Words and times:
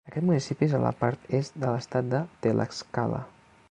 Aquest 0.09 0.25
municipi 0.29 0.65
és 0.67 0.73
a 0.77 0.79
la 0.85 0.93
part 1.03 1.29
est 1.41 1.61
de 1.65 1.65
l'estat 1.73 2.11
de 2.15 2.25
Tlaxcala. 2.47 3.27